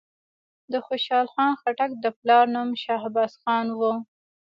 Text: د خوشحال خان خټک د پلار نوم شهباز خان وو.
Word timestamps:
د 0.71 0.73
خوشحال 0.85 1.27
خان 1.33 1.51
خټک 1.61 1.91
د 2.03 2.05
پلار 2.19 2.45
نوم 2.55 2.69
شهباز 2.83 3.31
خان 3.41 3.67
وو. 3.79 3.93